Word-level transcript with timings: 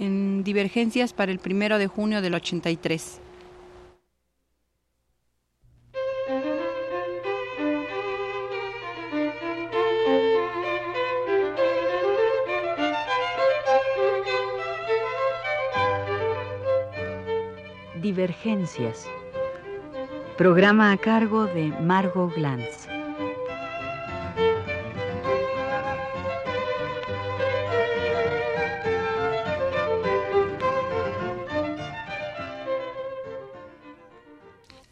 en 0.00 0.42
Divergencias 0.42 1.12
para 1.12 1.30
el 1.30 1.38
primero 1.38 1.78
de 1.78 1.86
junio 1.86 2.22
del 2.22 2.34
83. 2.34 3.20
Divergencias. 18.00 19.06
Programa 20.36 20.90
a 20.90 20.96
cargo 20.96 21.44
de 21.44 21.66
Margot 21.82 22.34
Glantz. 22.34 22.99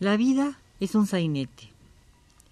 La 0.09 0.17
vida 0.17 0.59
es 0.81 0.95
un 0.95 1.07
sainete. 1.07 1.71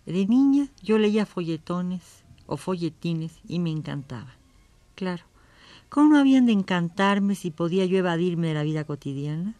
De 0.04 0.26
niña 0.26 0.68
yo 0.82 0.98
leía 0.98 1.24
folletones 1.24 2.22
o 2.46 2.58
folletines 2.58 3.40
y 3.48 3.60
me 3.60 3.70
encantaba. 3.70 4.34
Claro, 4.94 5.24
¿cómo 5.88 6.10
no 6.10 6.18
habían 6.18 6.44
de 6.44 6.52
encantarme 6.52 7.34
si 7.34 7.50
podía 7.50 7.86
yo 7.86 7.96
evadirme 7.96 8.48
de 8.48 8.52
la 8.52 8.62
vida 8.62 8.84
cotidiana? 8.84 9.54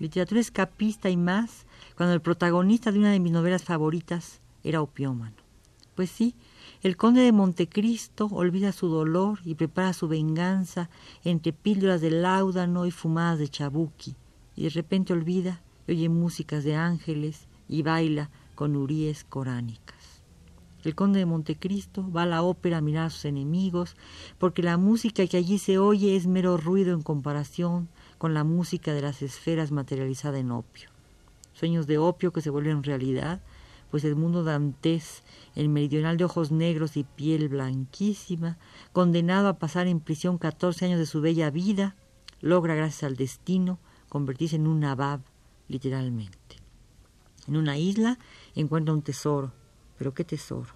Literatura 0.00 0.40
escapista 0.40 1.10
y 1.10 1.16
más 1.16 1.64
cuando 1.96 2.12
el 2.12 2.20
protagonista 2.20 2.90
de 2.90 2.98
una 2.98 3.12
de 3.12 3.20
mis 3.20 3.30
novelas 3.30 3.62
favoritas 3.62 4.40
era 4.64 4.82
opiómano. 4.82 5.36
Pues 5.94 6.10
sí, 6.10 6.34
el 6.82 6.96
conde 6.96 7.20
de 7.20 7.30
Montecristo 7.30 8.26
olvida 8.32 8.72
su 8.72 8.88
dolor 8.88 9.38
y 9.44 9.54
prepara 9.54 9.92
su 9.92 10.08
venganza 10.08 10.90
entre 11.22 11.52
píldoras 11.52 12.00
de 12.00 12.10
láudano 12.10 12.84
y 12.84 12.90
fumadas 12.90 13.38
de 13.38 13.48
chabuqui, 13.48 14.16
y 14.56 14.64
de 14.64 14.70
repente 14.70 15.12
olvida 15.12 15.62
oye 15.88 16.08
músicas 16.08 16.64
de 16.64 16.76
ángeles 16.76 17.48
y 17.68 17.82
baila 17.82 18.30
con 18.54 18.76
uríes 18.76 19.24
coránicas. 19.24 20.22
El 20.84 20.96
conde 20.96 21.20
de 21.20 21.26
Montecristo 21.26 22.10
va 22.10 22.22
a 22.22 22.26
la 22.26 22.42
ópera 22.42 22.78
a 22.78 22.80
mirar 22.80 23.06
a 23.06 23.10
sus 23.10 23.24
enemigos, 23.24 23.96
porque 24.38 24.62
la 24.62 24.76
música 24.76 25.24
que 25.26 25.36
allí 25.36 25.58
se 25.58 25.78
oye 25.78 26.16
es 26.16 26.26
mero 26.26 26.56
ruido 26.56 26.92
en 26.92 27.02
comparación 27.02 27.88
con 28.18 28.34
la 28.34 28.42
música 28.42 28.92
de 28.92 29.02
las 29.02 29.22
esferas 29.22 29.70
materializada 29.70 30.38
en 30.38 30.50
opio. 30.50 30.90
Sueños 31.52 31.86
de 31.86 31.98
opio 31.98 32.32
que 32.32 32.40
se 32.40 32.50
vuelven 32.50 32.82
realidad, 32.82 33.40
pues 33.92 34.04
el 34.04 34.16
mundo 34.16 34.42
dantés, 34.42 35.22
el 35.54 35.68
meridional 35.68 36.16
de 36.16 36.24
ojos 36.24 36.50
negros 36.50 36.96
y 36.96 37.04
piel 37.04 37.48
blanquísima, 37.48 38.58
condenado 38.92 39.48
a 39.48 39.58
pasar 39.58 39.86
en 39.86 40.00
prisión 40.00 40.38
catorce 40.38 40.86
años 40.86 40.98
de 40.98 41.06
su 41.06 41.20
bella 41.20 41.50
vida, 41.50 41.94
logra, 42.40 42.74
gracias 42.74 43.04
al 43.04 43.16
destino, 43.16 43.78
convertirse 44.08 44.56
en 44.56 44.66
un 44.66 44.80
nabab 44.80 45.20
literalmente. 45.72 46.56
En 47.48 47.56
una 47.56 47.76
isla 47.76 48.18
encuentra 48.54 48.94
un 48.94 49.02
tesoro, 49.02 49.52
pero 49.98 50.14
¿qué 50.14 50.22
tesoro? 50.22 50.74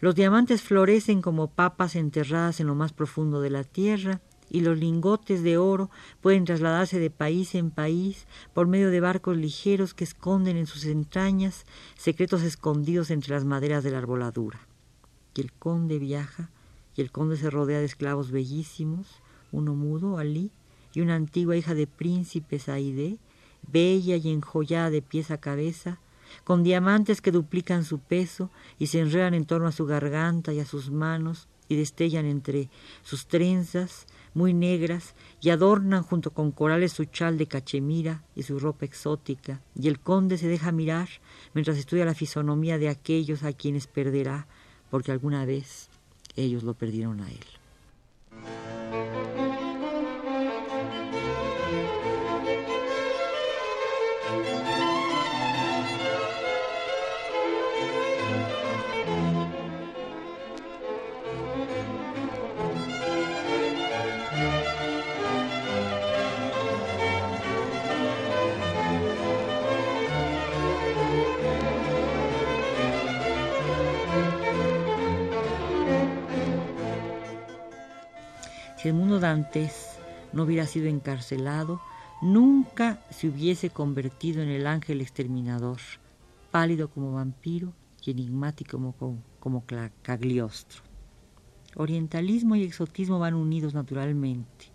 Los 0.00 0.14
diamantes 0.14 0.62
florecen 0.62 1.22
como 1.22 1.46
papas 1.46 1.94
enterradas 1.94 2.60
en 2.60 2.66
lo 2.66 2.74
más 2.74 2.92
profundo 2.92 3.40
de 3.40 3.50
la 3.50 3.64
tierra 3.64 4.20
y 4.50 4.60
los 4.60 4.76
lingotes 4.76 5.42
de 5.42 5.56
oro 5.56 5.90
pueden 6.20 6.44
trasladarse 6.44 6.98
de 6.98 7.08
país 7.08 7.54
en 7.54 7.70
país 7.70 8.26
por 8.52 8.66
medio 8.66 8.90
de 8.90 9.00
barcos 9.00 9.36
ligeros 9.36 9.94
que 9.94 10.04
esconden 10.04 10.56
en 10.56 10.66
sus 10.66 10.84
entrañas 10.84 11.64
secretos 11.96 12.42
escondidos 12.42 13.10
entre 13.10 13.34
las 13.34 13.44
maderas 13.44 13.84
de 13.84 13.92
la 13.92 13.98
arboladura. 13.98 14.60
Y 15.34 15.40
el 15.40 15.52
conde 15.52 15.98
viaja, 15.98 16.50
y 16.96 17.00
el 17.00 17.10
conde 17.10 17.36
se 17.36 17.48
rodea 17.48 17.78
de 17.78 17.86
esclavos 17.86 18.30
bellísimos, 18.30 19.06
uno 19.52 19.74
mudo, 19.74 20.18
Alí, 20.18 20.50
y 20.92 21.00
una 21.00 21.14
antigua 21.14 21.56
hija 21.56 21.74
de 21.74 21.86
príncipes, 21.86 22.68
Aide, 22.68 23.18
bella 23.66 24.16
y 24.16 24.30
enjollada 24.30 24.90
de 24.90 25.02
pies 25.02 25.30
a 25.30 25.38
cabeza, 25.38 25.98
con 26.44 26.62
diamantes 26.62 27.20
que 27.20 27.30
duplican 27.30 27.84
su 27.84 27.98
peso 27.98 28.50
y 28.78 28.86
se 28.86 29.00
enredan 29.00 29.34
en 29.34 29.44
torno 29.44 29.68
a 29.68 29.72
su 29.72 29.86
garganta 29.86 30.52
y 30.52 30.60
a 30.60 30.66
sus 30.66 30.90
manos 30.90 31.48
y 31.68 31.76
destellan 31.76 32.26
entre 32.26 32.68
sus 33.02 33.26
trenzas 33.26 34.06
muy 34.34 34.54
negras 34.54 35.14
y 35.40 35.50
adornan 35.50 36.02
junto 36.02 36.32
con 36.32 36.52
corales 36.52 36.92
su 36.92 37.04
chal 37.04 37.38
de 37.38 37.46
cachemira 37.46 38.24
y 38.34 38.42
su 38.42 38.58
ropa 38.58 38.84
exótica, 38.84 39.60
y 39.74 39.88
el 39.88 40.00
conde 40.00 40.38
se 40.38 40.48
deja 40.48 40.72
mirar 40.72 41.08
mientras 41.54 41.76
estudia 41.76 42.04
la 42.04 42.14
fisonomía 42.14 42.78
de 42.78 42.88
aquellos 42.88 43.42
a 43.42 43.52
quienes 43.52 43.86
perderá, 43.86 44.46
porque 44.90 45.12
alguna 45.12 45.44
vez 45.44 45.88
ellos 46.36 46.62
lo 46.62 46.74
perdieron 46.74 47.20
a 47.20 47.30
él. 47.30 47.61
Dantes 79.22 79.96
no 80.34 80.42
hubiera 80.42 80.66
sido 80.66 80.88
encarcelado, 80.88 81.80
nunca 82.20 83.02
se 83.10 83.28
hubiese 83.28 83.70
convertido 83.70 84.42
en 84.42 84.50
el 84.50 84.66
ángel 84.66 85.00
exterminador, 85.00 85.78
pálido 86.50 86.88
como 86.90 87.12
vampiro 87.12 87.72
y 88.04 88.10
enigmático 88.10 88.94
como, 88.98 89.22
como 89.40 89.64
Cagliostro. 90.02 90.82
Orientalismo 91.76 92.56
y 92.56 92.64
exotismo 92.64 93.18
van 93.18 93.34
unidos 93.34 93.72
naturalmente. 93.72 94.66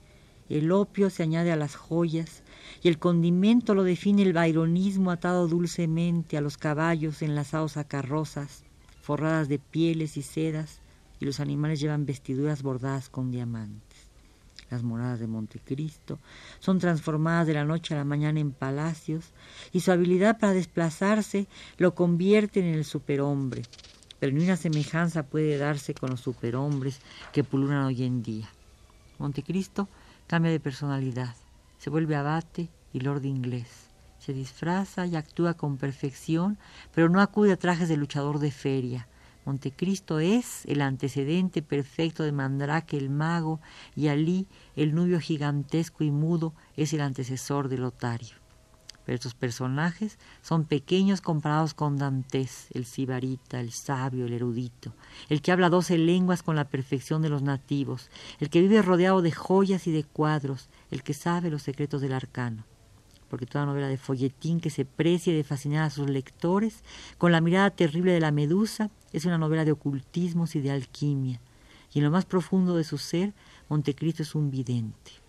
El 0.50 0.72
opio 0.72 1.10
se 1.10 1.24
añade 1.24 1.52
a 1.52 1.58
las 1.58 1.76
joyas 1.76 2.42
y 2.82 2.88
el 2.88 2.98
condimento 2.98 3.76
lo 3.76 3.84
define 3.84 4.24
el 4.24 4.34
baironismo 4.34 5.12
atado 5.12 5.48
dulcemente 5.48 6.38
a 6.38 6.42
los 6.42 6.58
caballos 6.58 7.22
enlazados 7.22 7.76
a 7.76 7.84
carrozas 7.84 8.64
forradas 9.02 9.50
de 9.50 9.60
pieles 9.60 10.16
y 10.16 10.22
sedas 10.22 10.82
y 11.20 11.26
los 11.26 11.42
animales 11.42 11.82
llevan 11.82 12.06
vestiduras 12.06 12.64
bordadas 12.64 13.10
con 13.10 13.30
diamantes 13.30 13.87
las 14.70 14.84
moradas 14.84 15.20
de 15.20 15.28
Montecristo, 15.28 16.20
son 16.60 16.80
transformadas 16.80 17.48
de 17.48 17.54
la 17.54 17.66
noche 17.66 17.94
a 17.94 17.98
la 17.98 18.04
mañana 18.04 18.40
en 18.40 18.52
palacios 18.52 19.34
y 19.72 19.82
su 19.82 19.92
habilidad 19.92 20.40
para 20.40 20.54
desplazarse 20.54 21.48
lo 21.78 21.96
convierte 21.96 22.60
en 22.60 22.74
el 22.76 22.86
superhombre. 22.86 23.64
Pero 24.20 24.34
ni 24.34 24.44
una 24.44 24.58
semejanza 24.58 25.24
puede 25.24 25.58
darse 25.58 25.94
con 25.94 26.10
los 26.10 26.22
superhombres 26.22 27.02
que 27.32 27.44
pululan 27.44 27.86
hoy 27.86 28.04
en 28.04 28.24
día. 28.24 28.50
Montecristo 29.20 29.88
cambia 30.28 30.52
de 30.52 30.60
personalidad, 30.60 31.36
se 31.78 31.90
vuelve 31.90 32.16
abate 32.16 32.70
y 32.94 33.00
lord 33.00 33.26
inglés. 33.26 33.88
Se 34.20 34.34
disfraza 34.34 35.06
y 35.06 35.16
actúa 35.16 35.54
con 35.54 35.78
perfección, 35.78 36.58
pero 36.94 37.08
no 37.08 37.22
acude 37.22 37.54
a 37.54 37.58
trajes 37.58 37.88
de 37.88 37.98
luchador 37.98 38.40
de 38.40 38.52
feria 38.52 39.08
Montecristo 39.48 40.20
es 40.20 40.66
el 40.66 40.82
antecedente 40.82 41.62
perfecto 41.62 42.24
de 42.24 42.34
Mandrake 42.34 42.98
el 42.98 43.10
mago 43.10 43.62
y 43.96 44.10
Alí, 44.10 44.46
el 44.76 44.94
nubio 44.94 45.22
gigantesco 45.22 46.04
y 46.04 46.12
mudo, 46.12 46.54
es 46.76 46.92
el 46.92 47.00
antecesor 47.00 47.70
de 47.70 47.78
Lotario. 47.78 48.36
Pero 49.06 49.16
estos 49.16 49.36
personajes 49.36 50.20
son 50.42 50.66
pequeños 50.66 51.22
comparados 51.22 51.74
con 51.74 51.96
Dantes, 51.96 52.68
el 52.74 52.86
sibarita, 52.86 53.62
el 53.62 53.72
sabio, 53.72 54.26
el 54.26 54.34
erudito, 54.34 54.94
el 55.30 55.42
que 55.42 55.54
habla 55.54 55.70
doce 55.70 55.98
lenguas 55.98 56.44
con 56.44 56.58
la 56.58 56.68
perfección 56.68 57.22
de 57.22 57.30
los 57.30 57.42
nativos, 57.42 58.10
el 58.42 58.50
que 58.50 58.60
vive 58.60 58.82
rodeado 58.82 59.22
de 59.22 59.32
joyas 59.32 59.88
y 59.88 59.94
de 59.94 60.04
cuadros, 60.04 60.68
el 60.92 61.04
que 61.04 61.14
sabe 61.14 61.50
los 61.50 61.64
secretos 61.64 62.02
del 62.02 62.12
arcano 62.12 62.66
porque 63.30 63.46
toda 63.46 63.66
novela 63.66 63.88
de 63.88 63.98
folletín 63.98 64.60
que 64.60 64.70
se 64.70 64.86
precie 64.86 65.34
de 65.34 65.44
fascinar 65.44 65.84
a 65.84 65.90
sus 65.90 66.10
lectores 66.10 66.84
con 67.18 67.32
la 67.32 67.42
mirada 67.42 67.70
terrible 67.70 68.12
de 68.12 68.20
la 68.20 68.32
medusa 68.32 68.90
es 69.14 69.26
una 69.26 69.38
novela 69.38 69.66
de 69.66 69.72
ocultismos 69.72 70.56
y 70.56 70.62
de 70.62 70.72
alquimia, 70.72 71.40
y 71.94 72.00
en 72.00 72.06
lo 72.06 72.12
más 72.12 72.26
profundo 72.26 72.76
de 72.76 72.84
su 72.84 72.98
ser, 72.98 73.34
Montecristo 73.70 74.24
es 74.24 74.36
un 74.36 74.52
vidente. 74.52 75.27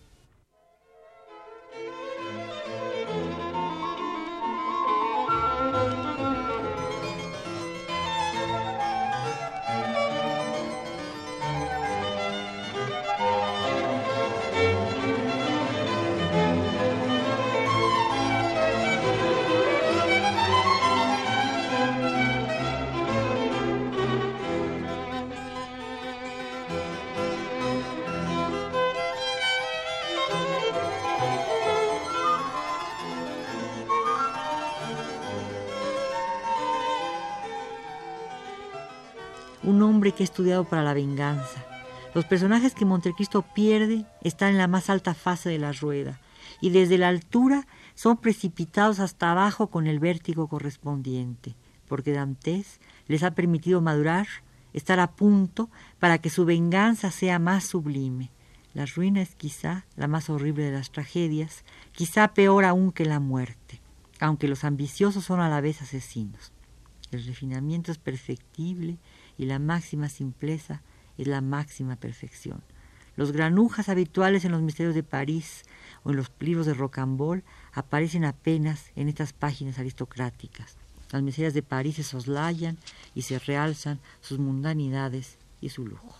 Hombre 39.99 40.13
que 40.13 40.23
ha 40.23 40.31
estudiado 40.31 40.63
para 40.63 40.81
la 40.81 40.93
venganza. 40.93 41.65
Los 42.15 42.23
personajes 42.23 42.73
que 42.73 42.85
Montecristo 42.85 43.41
pierde 43.41 44.05
están 44.21 44.51
en 44.51 44.57
la 44.57 44.69
más 44.69 44.89
alta 44.89 45.13
fase 45.13 45.49
de 45.49 45.59
la 45.59 45.73
rueda 45.73 46.21
y 46.61 46.69
desde 46.69 46.97
la 46.97 47.09
altura 47.09 47.67
son 47.95 48.15
precipitados 48.15 49.01
hasta 49.01 49.29
abajo 49.29 49.67
con 49.67 49.87
el 49.87 49.99
vértigo 49.99 50.47
correspondiente, 50.47 51.57
porque 51.85 52.13
Dantes 52.13 52.79
les 53.07 53.23
ha 53.23 53.31
permitido 53.31 53.81
madurar, 53.81 54.27
estar 54.71 55.01
a 55.01 55.11
punto 55.11 55.69
para 55.99 56.19
que 56.19 56.29
su 56.29 56.45
venganza 56.45 57.11
sea 57.11 57.37
más 57.37 57.65
sublime. 57.65 58.31
La 58.73 58.85
ruina 58.85 59.21
es 59.21 59.35
quizá 59.35 59.85
la 59.97 60.07
más 60.07 60.29
horrible 60.29 60.63
de 60.63 60.71
las 60.71 60.91
tragedias, 60.91 61.65
quizá 61.91 62.29
peor 62.29 62.63
aún 62.63 62.93
que 62.93 63.03
la 63.03 63.19
muerte, 63.19 63.81
aunque 64.21 64.47
los 64.47 64.63
ambiciosos 64.63 65.25
son 65.25 65.41
a 65.41 65.49
la 65.49 65.59
vez 65.59 65.81
asesinos. 65.81 66.53
El 67.11 67.25
refinamiento 67.25 67.91
es 67.91 67.97
perfectible 67.97 68.97
y 69.39 69.45
la 69.45 69.57
máxima 69.57 70.09
simpleza 70.09 70.83
es 71.17 71.25
la 71.25 71.41
máxima 71.41 71.95
perfección. 71.95 72.61
Los 73.15 73.31
granujas 73.31 73.89
habituales 73.89 74.45
en 74.45 74.51
los 74.51 74.61
misterios 74.61 74.93
de 74.93 75.01
París 75.01 75.63
o 76.03 76.11
en 76.11 76.17
los 76.17 76.31
libros 76.39 76.65
de 76.65 76.73
Rocambole 76.73 77.43
aparecen 77.73 78.25
apenas 78.25 78.91
en 78.95 79.09
estas 79.09 79.33
páginas 79.33 79.79
aristocráticas. 79.79 80.77
Las 81.11 81.23
miserias 81.23 81.53
de 81.53 81.63
París 81.63 81.95
se 81.95 82.03
soslayan 82.03 82.77
y 83.15 83.23
se 83.23 83.39
realzan 83.39 83.99
sus 84.21 84.39
mundanidades 84.39 85.37
y 85.61 85.69
su 85.69 85.87
lujo. 85.87 86.19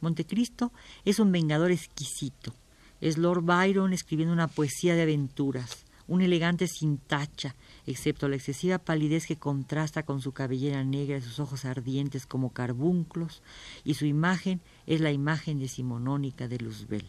Montecristo 0.00 0.72
es 1.04 1.18
un 1.18 1.32
vengador 1.32 1.70
exquisito. 1.70 2.54
Es 3.00 3.18
Lord 3.18 3.42
Byron 3.42 3.92
escribiendo 3.92 4.32
una 4.32 4.48
poesía 4.48 4.94
de 4.94 5.02
aventuras, 5.02 5.84
un 6.08 6.22
elegante 6.22 6.66
sin 6.66 6.98
tacha, 6.98 7.54
excepto 7.86 8.28
la 8.28 8.36
excesiva 8.36 8.78
palidez 8.78 9.26
que 9.26 9.36
contrasta 9.36 10.04
con 10.04 10.20
su 10.20 10.32
cabellera 10.32 10.84
negra 10.84 11.18
y 11.18 11.22
sus 11.22 11.40
ojos 11.40 11.64
ardientes 11.64 12.26
como 12.26 12.52
carbunclos, 12.52 13.42
y 13.84 13.94
su 13.94 14.06
imagen 14.06 14.60
es 14.86 15.00
la 15.00 15.12
imagen 15.12 15.58
decimonónica 15.58 16.48
de 16.48 16.58
Luzbel. 16.58 17.06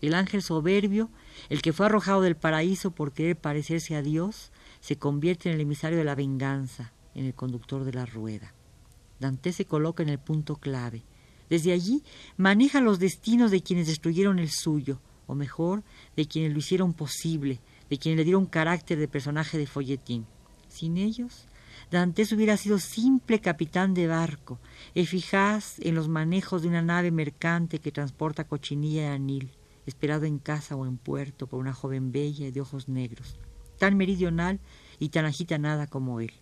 El 0.00 0.14
ángel 0.14 0.42
soberbio, 0.42 1.08
el 1.48 1.62
que 1.62 1.72
fue 1.72 1.86
arrojado 1.86 2.20
del 2.20 2.36
paraíso 2.36 2.90
por 2.90 3.12
querer 3.12 3.36
parecerse 3.36 3.96
a 3.96 4.02
Dios, 4.02 4.52
se 4.80 4.96
convierte 4.96 5.48
en 5.48 5.54
el 5.54 5.62
emisario 5.62 5.98
de 5.98 6.04
la 6.04 6.14
venganza, 6.14 6.92
en 7.14 7.24
el 7.24 7.34
conductor 7.34 7.84
de 7.84 7.92
la 7.92 8.04
rueda. 8.04 8.52
Dante 9.20 9.52
se 9.52 9.64
coloca 9.64 10.02
en 10.02 10.08
el 10.10 10.18
punto 10.18 10.56
clave. 10.56 11.04
Desde 11.48 11.72
allí 11.72 12.02
maneja 12.36 12.80
los 12.80 12.98
destinos 12.98 13.50
de 13.50 13.62
quienes 13.62 13.86
destruyeron 13.86 14.38
el 14.38 14.50
suyo, 14.50 15.00
o 15.26 15.34
mejor, 15.34 15.82
de 16.16 16.26
quienes 16.26 16.52
lo 16.52 16.58
hicieron 16.58 16.92
posible, 16.92 17.60
de 17.90 17.98
quienes 17.98 18.18
le 18.18 18.24
dieron 18.24 18.46
carácter 18.46 18.98
de 18.98 19.08
personaje 19.08 19.58
de 19.58 19.66
folletín. 19.66 20.26
Sin 20.68 20.96
ellos, 20.96 21.46
Dantes 21.90 22.32
hubiera 22.32 22.56
sido 22.56 22.78
simple 22.78 23.40
capitán 23.40 23.94
de 23.94 24.06
barco, 24.06 24.58
eficaz 24.94 25.78
en 25.80 25.94
los 25.94 26.08
manejos 26.08 26.62
de 26.62 26.68
una 26.68 26.82
nave 26.82 27.10
mercante 27.10 27.78
que 27.78 27.92
transporta 27.92 28.44
cochinilla 28.44 29.02
y 29.02 29.06
anil, 29.06 29.50
esperado 29.86 30.24
en 30.24 30.38
casa 30.38 30.76
o 30.76 30.86
en 30.86 30.96
puerto 30.96 31.46
por 31.46 31.60
una 31.60 31.72
joven 31.72 32.10
bella 32.10 32.46
y 32.46 32.50
de 32.50 32.60
ojos 32.60 32.88
negros, 32.88 33.38
tan 33.78 33.96
meridional 33.96 34.60
y 34.98 35.10
tan 35.10 35.24
agitanada 35.24 35.86
como 35.86 36.20
él. 36.20 36.32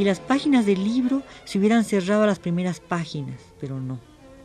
Y 0.00 0.04
las 0.04 0.18
páginas 0.18 0.64
del 0.64 0.82
libro 0.82 1.22
se 1.44 1.58
hubieran 1.58 1.84
cerrado 1.84 2.22
a 2.22 2.26
las 2.26 2.38
primeras 2.38 2.80
páginas, 2.80 3.38
pero 3.60 3.78
no. 3.78 4.00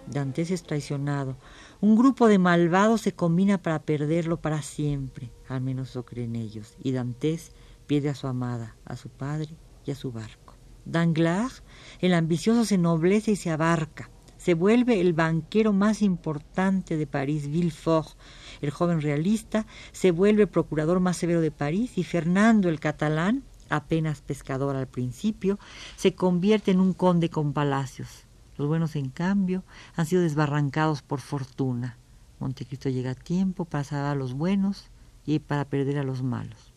Dantes 0.05 0.51
es 0.51 0.63
traicionado. 0.63 1.37
Un 1.79 1.95
grupo 1.95 2.27
de 2.27 2.39
malvados 2.39 2.99
se 2.99 3.13
combina 3.13 3.57
para 3.57 3.81
perderlo 3.81 4.41
para 4.41 4.61
siempre, 4.61 5.31
al 5.47 5.61
menos 5.61 5.95
lo 5.95 6.03
creen 6.03 6.35
ellos, 6.35 6.75
y 6.83 6.91
Dantes 6.91 7.53
pierde 7.87 8.09
a 8.09 8.15
su 8.15 8.27
amada, 8.27 8.75
a 8.83 8.97
su 8.97 9.07
padre 9.07 9.55
y 9.85 9.91
a 9.91 9.95
su 9.95 10.11
barco. 10.11 10.55
Danglars, 10.83 11.63
el 12.01 12.15
ambicioso, 12.15 12.65
se 12.65 12.77
noblece 12.77 13.31
y 13.31 13.35
se 13.37 13.49
abarca. 13.49 14.09
Se 14.35 14.55
vuelve 14.55 14.99
el 14.99 15.13
banquero 15.13 15.71
más 15.71 16.01
importante 16.01 16.97
de 16.97 17.07
París, 17.07 17.47
Villefort. 17.47 18.09
El 18.59 18.71
joven 18.71 18.99
realista 18.99 19.65
se 19.93 20.11
vuelve 20.11 20.41
el 20.41 20.49
procurador 20.49 20.99
más 20.99 21.15
severo 21.15 21.39
de 21.39 21.51
París 21.51 21.97
y 21.97 22.03
Fernando, 22.03 22.67
el 22.67 22.81
catalán, 22.81 23.45
apenas 23.69 24.21
pescador 24.21 24.75
al 24.75 24.87
principio, 24.87 25.59
se 25.95 26.13
convierte 26.15 26.71
en 26.71 26.79
un 26.79 26.93
conde 26.93 27.29
con 27.29 27.53
palacios. 27.53 28.25
Los 28.57 28.67
buenos, 28.67 28.95
en 28.95 29.09
cambio, 29.09 29.63
han 29.95 30.05
sido 30.05 30.21
desbarrancados 30.21 31.01
por 31.01 31.19
fortuna. 31.19 31.97
Montecristo 32.39 32.89
llega 32.89 33.11
a 33.11 33.15
tiempo 33.15 33.65
para 33.65 33.83
salvar 33.83 34.11
a 34.11 34.15
los 34.15 34.33
buenos 34.33 34.89
y 35.25 35.39
para 35.39 35.65
perder 35.65 35.97
a 35.97 36.03
los 36.03 36.23
malos. 36.23 36.74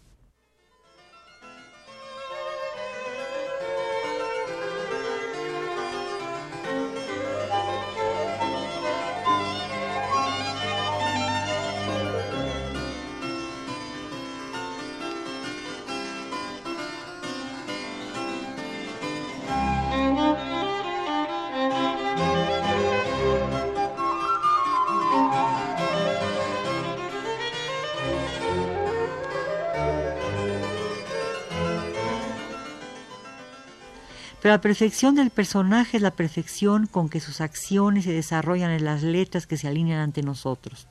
Pero 34.40 34.54
la 34.54 34.60
perfección 34.60 35.16
del 35.16 35.30
personaje 35.30 35.96
es 35.96 36.02
la 36.02 36.12
perfección 36.12 36.86
con 36.86 37.08
que 37.08 37.18
sus 37.18 37.40
acciones 37.40 38.04
se 38.04 38.12
desarrollan 38.12 38.70
en 38.70 38.84
las 38.84 39.02
letras 39.02 39.48
que 39.48 39.56
se 39.56 39.66
alinean 39.66 40.00
ante 40.00 40.22
nosotros. 40.22 40.86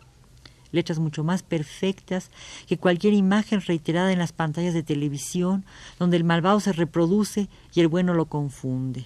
Letras 0.73 0.99
mucho 0.99 1.23
más 1.23 1.43
perfectas 1.43 2.29
que 2.67 2.77
cualquier 2.77 3.13
imagen 3.13 3.61
reiterada 3.61 4.11
en 4.11 4.19
las 4.19 4.33
pantallas 4.33 4.73
de 4.73 4.83
televisión, 4.83 5.65
donde 5.97 6.17
el 6.17 6.25
malvado 6.25 6.59
se 6.59 6.73
reproduce 6.73 7.47
y 7.73 7.79
el 7.79 7.87
bueno 7.87 8.13
lo 8.13 8.25
confunde. 8.25 9.05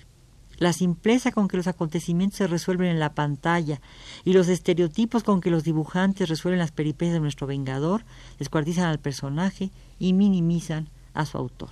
La 0.58 0.74
simpleza 0.74 1.32
con 1.32 1.48
que 1.48 1.58
los 1.58 1.68
acontecimientos 1.68 2.38
se 2.38 2.48
resuelven 2.48 2.88
en 2.88 3.00
la 3.00 3.14
pantalla 3.14 3.80
y 4.24 4.34
los 4.34 4.48
estereotipos 4.48 5.24
con 5.24 5.40
que 5.40 5.52
los 5.52 5.64
dibujantes 5.64 6.30
resuelven 6.30 6.60
las 6.60 6.72
peripecias 6.72 7.14
de 7.14 7.20
nuestro 7.20 7.46
vengador 7.46 8.06
descuartizan 8.40 8.86
al 8.86 9.00
personaje 9.00 9.72
y 10.00 10.14
minimizan 10.14 10.90
a 11.14 11.26
su 11.26 11.38
autor. 11.38 11.70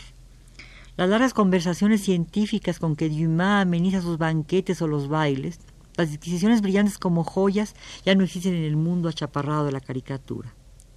Las 0.99 1.07
largas 1.07 1.33
conversaciones 1.33 2.01
científicas 2.01 2.77
con 2.77 2.97
que 2.97 3.07
Dumas 3.07 3.61
ameniza 3.61 4.01
sus 4.01 4.17
banquetes 4.17 4.81
o 4.81 4.87
los 4.87 5.07
bailes, 5.07 5.61
las 5.95 6.09
disquisiciones 6.09 6.61
brillantes 6.61 6.97
como 6.97 7.23
joyas 7.23 7.73
ya 8.03 8.15
no 8.15 8.25
existen 8.25 8.53
en 8.53 8.65
el 8.65 8.75
mundo 8.75 9.07
achaparrado 9.07 9.63
de 9.63 9.71
la 9.71 9.79
caricatura. 9.79 10.53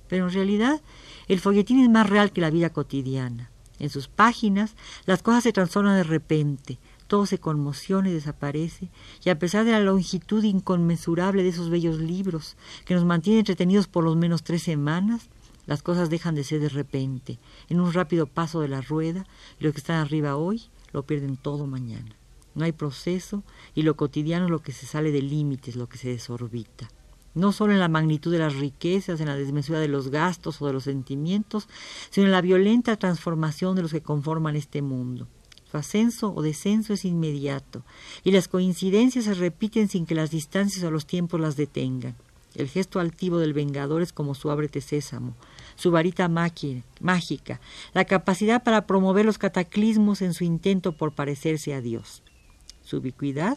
Pero 0.09 0.27
en 0.27 0.35
realidad 0.35 0.81
el 1.29 1.39
folletín 1.39 1.79
es 1.79 1.89
más 1.89 2.11
real 2.11 2.33
que 2.33 2.41
la 2.41 2.51
vida 2.51 2.71
cotidiana. 2.71 3.53
En 3.79 3.91
sus 3.91 4.09
páginas 4.09 4.75
las 5.07 5.23
cosas 5.23 5.45
se 5.45 5.53
transforman 5.53 5.95
de 5.95 6.03
repente, 6.03 6.81
todo 7.07 7.25
se 7.25 7.39
conmociona 7.39 8.09
y 8.09 8.13
desaparece, 8.13 8.89
y 9.25 9.31
a 9.31 9.39
pesar 9.39 9.65
de 9.65 9.71
la 9.71 9.79
longitud 9.79 10.43
inconmensurable 10.43 11.45
de 11.45 11.51
esos 11.51 11.71
bellos 11.71 12.01
libros, 12.01 12.57
que 12.87 12.95
nos 12.95 13.05
mantienen 13.05 13.39
entretenidos 13.39 13.87
por 13.87 14.03
lo 14.03 14.17
menos 14.17 14.43
tres 14.43 14.65
semanas, 14.65 15.29
las 15.67 15.83
cosas 15.83 16.11
dejan 16.11 16.35
de 16.35 16.45
ser 16.45 16.61
de 16.61 16.69
repente, 16.69 17.39
en 17.69 17.81
un 17.81 17.93
rápido 17.93 18.27
paso 18.27 18.61
de 18.61 18.69
la 18.69 18.81
rueda, 18.81 19.27
y 19.61 19.65
los 19.65 19.73
que 19.73 19.79
están 19.79 19.97
arriba 19.97 20.37
hoy 20.37 20.63
lo 20.93 21.05
pierden 21.05 21.37
todo 21.37 21.67
mañana. 21.67 22.17
No 22.55 22.65
hay 22.65 22.73
proceso 22.73 23.43
y 23.75 23.83
lo 23.83 23.97
cotidiano 23.97 24.47
es 24.47 24.51
lo 24.51 24.61
que 24.61 24.73
se 24.73 24.87
sale 24.87 25.11
de 25.11 25.23
límites, 25.23 25.77
lo 25.77 25.89
que 25.89 25.99
se 25.99 26.09
desorbita. 26.09 26.91
No 27.35 27.53
solo 27.53 27.73
en 27.73 27.79
la 27.79 27.89
magnitud 27.89 28.31
de 28.31 28.39
las 28.39 28.57
riquezas, 28.57 29.21
en 29.21 29.29
la 29.29 29.37
desmesura 29.37 29.81
de 29.81 29.89
los 29.89 30.09
gastos 30.09 30.61
o 30.61 30.67
de 30.67 30.75
los 30.75 30.85
sentimientos, 30.85 31.67
sino 32.11 32.27
en 32.27 32.33
la 32.33 32.43
violenta 32.43 32.97
transformación 32.97 33.75
de 33.75 33.83
los 33.83 33.93
que 33.93 34.03
conforman 34.03 34.55
este 34.55 34.83
mundo. 34.83 35.29
Su 35.71 35.79
ascenso 35.79 36.35
o 36.35 36.43
descenso 36.43 36.93
es 36.93 37.07
inmediato, 37.07 37.85
y 38.23 38.33
las 38.33 38.49
coincidencias 38.49 39.25
se 39.25 39.33
repiten 39.33 39.89
sin 39.89 40.05
que 40.05 40.15
las 40.15 40.31
distancias 40.31 40.85
o 40.85 40.91
los 40.91 41.07
tiempos 41.07 41.41
las 41.41 41.57
detengan. 41.57 42.17
El 42.55 42.69
gesto 42.69 43.01
altivo 43.01 43.39
del 43.39 43.55
vengador 43.55 44.03
es 44.03 44.13
como 44.13 44.35
su 44.35 44.51
ábrete 44.51 44.81
sésamo, 44.81 45.35
su 45.75 45.91
varita 45.91 46.29
mágica, 46.29 47.61
la 47.95 48.05
capacidad 48.05 48.63
para 48.63 48.87
promover 48.87 49.25
los 49.25 49.39
cataclismos 49.39 50.21
en 50.21 50.35
su 50.35 50.45
intento 50.45 50.93
por 50.93 51.13
parecerse 51.13 51.75
a 51.75 51.81
Dios. 51.81 52.23
Su 52.83 52.99
ubicuidad, 52.99 53.57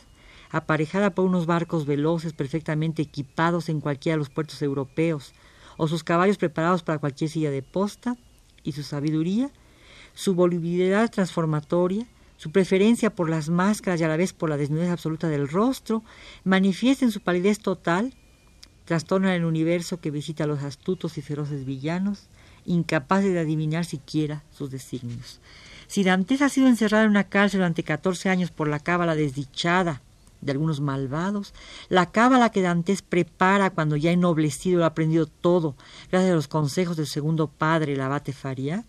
aparejada 0.50 1.10
por 1.10 1.26
unos 1.26 1.46
barcos 1.46 1.86
veloces 1.86 2.32
perfectamente 2.34 3.02
equipados 3.02 3.68
en 3.68 3.82
cualquiera 3.82 4.16
de 4.16 4.20
los 4.20 4.30
puertos 4.30 4.62
europeos, 4.62 5.34
o 5.78 5.90
sus 5.90 6.04
caballos 6.04 6.38
preparados 6.38 6.84
para 6.84 7.00
cualquier 7.00 7.30
silla 7.30 7.52
de 7.52 7.62
posta, 7.62 8.16
y 8.64 8.72
su 8.72 8.84
sabiduría, 8.84 9.52
su 10.14 10.34
volubilidad 10.34 11.12
transformatoria, 11.12 12.08
su 12.38 12.52
preferencia 12.52 13.14
por 13.14 13.30
las 13.30 13.50
máscaras 13.50 14.00
y 14.00 14.04
a 14.04 14.08
la 14.08 14.18
vez 14.18 14.34
por 14.34 14.50
la 14.50 14.58
desnudez 14.58 14.90
absoluta 14.90 15.28
del 15.28 15.48
rostro, 15.48 16.04
manifiesta 16.44 17.06
en 17.06 17.12
su 17.12 17.22
palidez 17.22 17.60
total, 17.60 18.14
trastorna 18.86 19.36
el 19.36 19.46
universo 19.46 20.00
que 20.00 20.12
visita 20.12 20.46
a 20.46 20.48
los 20.48 20.64
astutos 20.64 21.18
y 21.18 21.22
feroces 21.22 21.66
villanos, 21.66 22.28
incapaces 22.66 23.34
de 23.34 23.40
adivinar 23.40 23.86
siquiera 23.86 24.44
sus 24.56 24.72
designios. 24.72 25.40
Si 25.88 26.04
Dantes 26.04 26.42
ha 26.42 26.50
sido 26.50 26.68
encerrado 26.68 27.04
en 27.04 27.12
una 27.12 27.26
cárcel 27.26 27.60
durante 27.60 27.84
catorce 27.84 28.30
años 28.30 28.52
por 28.52 28.68
la 28.68 28.80
cábala 28.80 29.16
desdichada 29.16 30.02
de 30.42 30.52
algunos 30.52 30.80
malvados, 30.80 31.54
la 31.90 32.12
cábala 32.12 32.52
que 32.52 32.62
Dantes 32.62 33.02
prepara 33.02 33.70
cuando 33.70 33.96
ya 33.96 34.12
ennoblecido 34.12 34.80
lo 34.80 34.84
ha 34.86 34.90
aprendido 34.90 35.26
todo, 35.26 35.76
gracias 36.12 36.32
a 36.32 36.36
los 36.36 36.48
consejos 36.48 36.98
del 36.98 37.08
segundo 37.08 37.48
padre, 37.48 37.94
el 37.94 38.02
abate 38.02 38.34
Faría, 38.34 38.84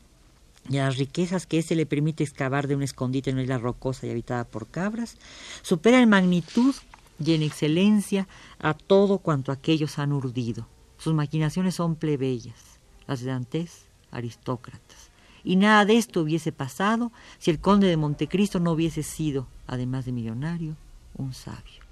y 0.69 0.79
a 0.79 0.87
las 0.87 0.97
riquezas 0.97 1.47
que 1.47 1.59
éste 1.59 1.77
le 1.77 1.87
permite 1.87 2.25
excavar 2.25 2.67
de 2.67 2.75
un 2.75 2.83
escondite 2.83 3.31
en 3.31 3.37
una 3.37 3.45
isla 3.45 3.59
rocosa 3.59 4.07
y 4.07 4.11
habitada 4.11 4.45
por 4.45 4.67
cabras, 4.67 5.17
supera 5.63 6.01
en 6.01 6.09
magnitud 6.09 6.75
y 7.19 7.35
en 7.35 7.43
excelencia 7.43 8.29
a 8.59 8.75
todo 8.75 9.19
cuanto 9.19 9.53
aquellos 9.53 9.99
han 9.99 10.13
urdido. 10.13 10.67
Sus 10.99 11.15
maquinaciones 11.15 11.75
son 11.75 11.97
plebeyas, 11.97 12.81
las 13.07 13.21
de 13.21 13.27
Dantes 13.27 13.87
aristócratas. 14.11 15.11
Y 15.45 15.57
nada 15.57 15.85
de 15.85 15.97
esto 15.97 16.23
hubiese 16.23 16.53
pasado 16.53 17.13
si 17.39 17.51
el 17.51 17.61
conde 17.61 17.87
de 17.87 17.97
Montecristo 17.97 18.59
no 18.59 18.73
hubiese 18.73 19.03
sido, 19.03 19.47
además 19.67 20.05
de 20.05 20.13
millonario, 20.13 20.77
un 21.17 21.35
sabio. 21.35 21.83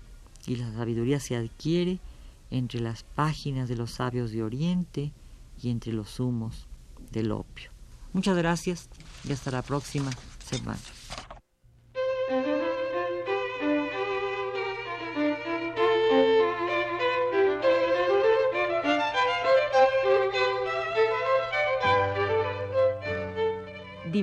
Y 0.47 0.57
la 0.57 0.73
sabiduría 0.73 1.21
se 1.21 1.37
adquiere 1.37 2.01
entre 2.51 2.81
las 2.81 3.03
páginas 3.03 3.69
de 3.69 3.77
los 3.77 3.93
sabios 3.93 4.31
de 4.33 4.43
Oriente 4.43 5.13
y 5.63 5.71
entre 5.71 5.93
los 5.93 6.19
humos 6.21 6.67
del 7.13 7.33
opio. 7.33 7.71
Muchas 8.13 8.37
gracias 8.37 8.89
y 9.29 9.33
hasta 9.33 9.51
la 9.51 9.63
próxima 9.63 10.11
semana. 10.39 10.81